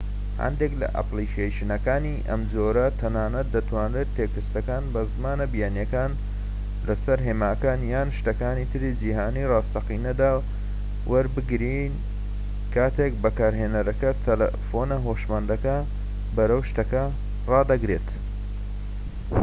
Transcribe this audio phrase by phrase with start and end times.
[0.43, 6.11] هەندێک لە ئەپلیکەیشنەکانی ئەم جۆرە تەنانەت دەتوانن تێکستەکان بە زمانە بیانییەکان
[6.87, 10.31] لەسەر هێماکان یان شتەکانی تری جیهانی ڕاستەقینەدا
[11.11, 11.91] وەربگێڕن
[12.75, 15.77] کاتێک بەکارهێنەرەکە تەلەفۆنە هۆشمەندەکە
[16.35, 17.03] بەرەو شتەکە
[17.51, 18.07] ڕادەگرێت